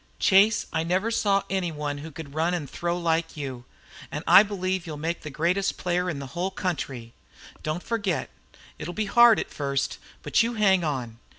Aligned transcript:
"Chase, 0.17 0.65
I 0.73 0.81
never 0.83 1.11
saw 1.11 1.43
any 1.47 1.71
one 1.71 1.99
who 1.99 2.09
could 2.09 2.33
run 2.33 2.55
and 2.55 2.67
throw 2.67 2.97
like 2.97 3.37
you, 3.37 3.65
and 4.11 4.23
I 4.25 4.41
believe 4.41 4.87
you'll 4.87 4.97
make 4.97 5.21
the 5.21 5.29
greatest 5.29 5.77
player 5.77 6.09
in 6.09 6.17
the 6.17 6.25
whole 6.33 6.49
country. 6.49 7.13
Don't 7.61 7.83
forget. 7.83 8.31
It'll 8.79 8.95
be 8.95 9.05
hard 9.05 9.39
at 9.39 9.51
first. 9.51 9.99
But 10.23 10.41
you 10.41 10.55
hang 10.55 10.83
on! 10.83 11.19